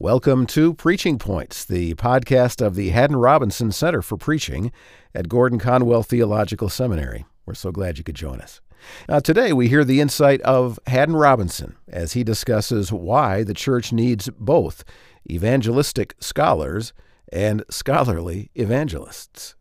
[0.00, 4.70] Welcome to Preaching Points, the podcast of the Haddon Robinson Center for Preaching
[5.12, 7.26] at Gordon Conwell Theological Seminary.
[7.44, 8.60] We're so glad you could join us.
[9.08, 13.92] Now, today we hear the insight of Haddon Robinson as he discusses why the church
[13.92, 14.84] needs both
[15.28, 16.92] evangelistic scholars
[17.32, 19.56] and scholarly evangelists.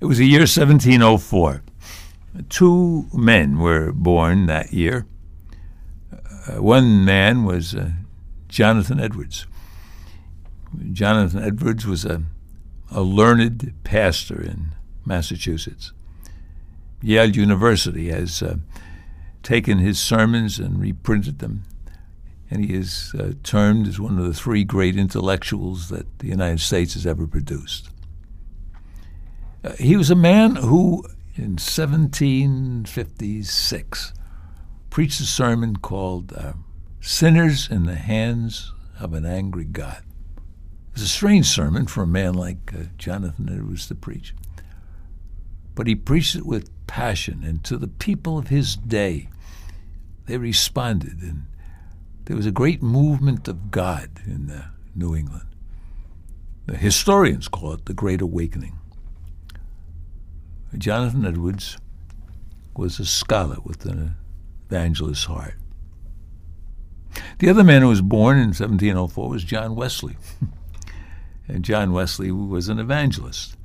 [0.00, 1.62] It was the year 1704.
[2.48, 5.06] Two men were born that year.
[6.12, 7.90] Uh, one man was uh,
[8.48, 9.46] Jonathan Edwards.
[10.92, 12.22] Jonathan Edwards was a,
[12.90, 14.72] a learned pastor in
[15.04, 15.92] Massachusetts.
[17.02, 18.56] Yale University has uh,
[19.42, 21.64] taken his sermons and reprinted them,
[22.50, 26.60] and he is uh, termed as one of the three great intellectuals that the United
[26.60, 27.88] States has ever produced.
[29.64, 31.04] Uh, he was a man who,
[31.34, 34.12] in 1756,
[34.90, 36.52] preached a sermon called uh,
[37.00, 40.02] Sinners in the Hands of an Angry God.
[40.92, 44.34] It was a strange sermon for a man like uh, Jonathan Edwards to preach.
[45.74, 49.30] But he preached it with passion, and to the people of his day,
[50.26, 51.46] they responded, and
[52.26, 55.46] there was a great movement of God in uh, New England.
[56.66, 58.78] The historians call it the Great Awakening.
[60.76, 61.78] Jonathan Edwards
[62.76, 64.14] was a scholar with an
[64.66, 65.54] evangelist's heart.
[67.38, 70.18] The other man who was born in 1704 was John Wesley.
[71.52, 73.56] and John Wesley was an evangelist.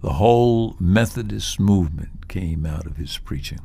[0.00, 3.60] The whole Methodist movement came out of his preaching.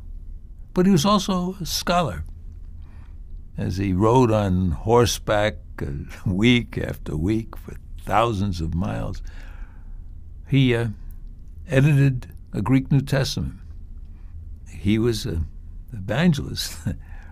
[0.74, 2.26] But he was also a scholar.
[3.58, 5.56] As he rode on horseback
[6.26, 9.22] week after week for thousands of miles,
[10.50, 10.88] he uh,
[11.70, 13.60] edited a Greek New Testament.
[14.70, 15.48] He was an
[15.94, 16.78] evangelist,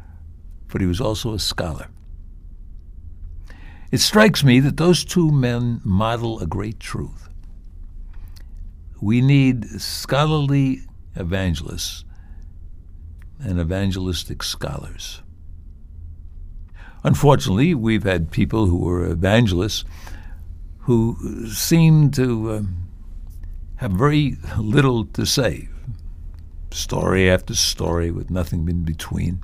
[0.70, 1.88] but he was also a scholar.
[3.92, 7.30] It strikes me that those two men model a great truth.
[9.02, 10.82] We need scholarly
[11.16, 12.04] evangelists
[13.40, 15.22] and evangelistic scholars.
[17.04, 19.86] Unfortunately, we've had people who were evangelists
[20.80, 22.62] who seem to uh,
[23.78, 25.70] have very little to say,
[26.72, 29.42] story after story with nothing in between.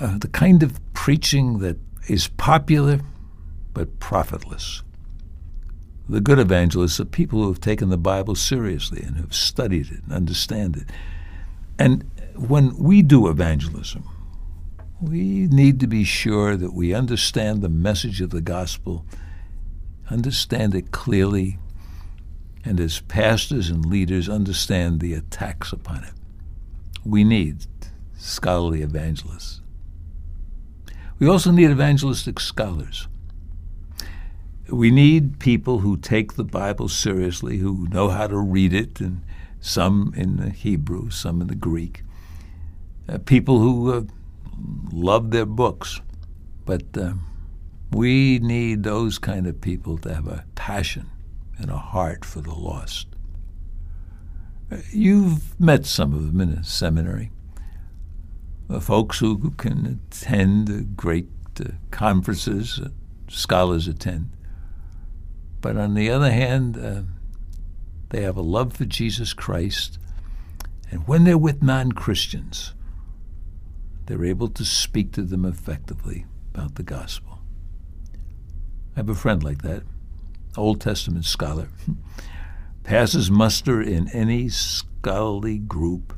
[0.00, 1.76] Uh, the kind of preaching that
[2.08, 3.00] is popular
[3.74, 4.82] but profitless.
[6.08, 9.90] The good evangelists are people who have taken the Bible seriously and who have studied
[9.90, 10.90] it and understand it.
[11.78, 12.04] And
[12.36, 14.04] when we do evangelism,
[15.00, 19.04] we need to be sure that we understand the message of the gospel,
[20.10, 21.58] understand it clearly,
[22.64, 26.12] and as pastors and leaders understand the attacks upon it.
[27.04, 27.66] We need
[28.16, 29.60] scholarly evangelists.
[31.22, 33.06] We also need evangelistic scholars.
[34.68, 39.22] We need people who take the Bible seriously, who know how to read it, and
[39.60, 42.02] some in the Hebrew, some in the Greek.
[43.08, 44.02] Uh, people who uh,
[44.92, 46.00] love their books.
[46.66, 47.12] But uh,
[47.92, 51.08] we need those kind of people to have a passion
[51.56, 53.06] and a heart for the lost.
[54.72, 57.30] Uh, you've met some of them in a seminary.
[58.80, 61.28] Folks who can attend great
[61.60, 62.80] uh, conferences,
[63.28, 64.30] scholars attend.
[65.60, 67.02] But on the other hand, uh,
[68.10, 69.98] they have a love for Jesus Christ.
[70.90, 72.74] And when they're with non Christians,
[74.06, 77.38] they're able to speak to them effectively about the gospel.
[78.94, 79.84] I have a friend like that,
[80.56, 81.68] Old Testament scholar,
[82.84, 86.12] passes muster in any scholarly group.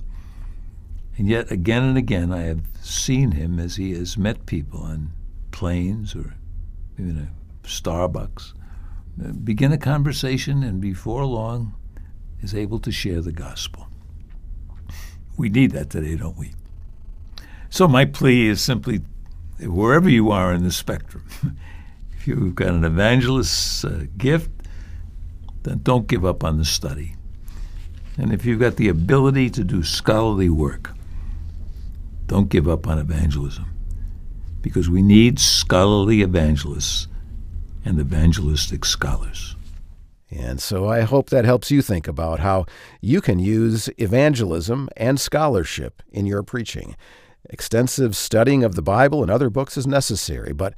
[1.16, 5.12] And yet, again and again, I have seen him as he has met people on
[5.52, 6.34] planes or
[6.98, 8.52] in a Starbucks,
[9.24, 11.74] uh, begin a conversation, and before long
[12.42, 13.88] is able to share the gospel.
[15.36, 16.52] We need that today, don't we?
[17.70, 19.00] So, my plea is simply
[19.60, 21.24] wherever you are in the spectrum,
[22.16, 24.50] if you've got an evangelist's uh, gift,
[25.62, 27.16] then don't give up on the study.
[28.16, 30.90] And if you've got the ability to do scholarly work,
[32.34, 33.64] don't give up on evangelism.
[34.60, 37.06] Because we need scholarly evangelists
[37.84, 39.54] and evangelistic scholars.
[40.32, 42.66] And so I hope that helps you think about how
[43.00, 46.96] you can use evangelism and scholarship in your preaching.
[47.50, 50.76] Extensive studying of the Bible and other books is necessary, but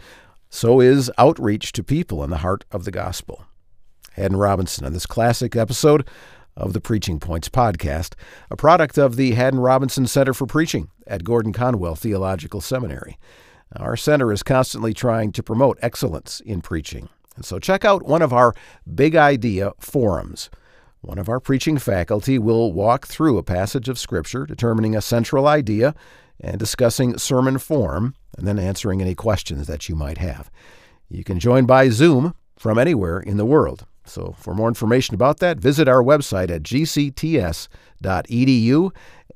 [0.50, 3.47] so is outreach to people in the heart of the gospel.
[4.12, 6.06] Haddon Robinson on this classic episode
[6.56, 8.14] of the Preaching Points podcast,
[8.50, 13.19] a product of the Haddon Robinson Center for Preaching at Gordon Conwell Theological Seminary.
[13.75, 17.08] Our center is constantly trying to promote excellence in preaching.
[17.35, 18.55] And so check out one of our
[18.94, 20.49] Big Idea forums.
[21.03, 25.47] One of our preaching faculty will walk through a passage of Scripture, determining a central
[25.47, 25.94] idea
[26.41, 30.50] and discussing sermon form, and then answering any questions that you might have.
[31.08, 33.87] You can join by Zoom from anywhere in the world.
[34.06, 37.70] So, for more information about that, visit our website at gcts.edu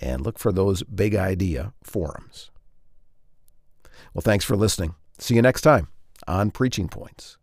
[0.00, 2.50] and look for those Big Idea forums.
[4.14, 4.94] Well, thanks for listening.
[5.18, 5.88] See you next time
[6.26, 7.36] on Preaching Points.